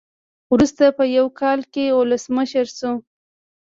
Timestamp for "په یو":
0.97-1.25